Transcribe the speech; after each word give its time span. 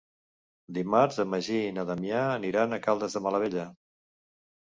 Dimarts 0.77 1.19
en 1.23 1.29
Magí 1.33 1.59
i 1.65 1.75
na 1.75 1.83
Damià 1.89 2.23
aniran 2.39 2.73
a 2.73 2.81
Caldes 2.87 3.17
de 3.17 3.23
Malavella. 3.27 3.67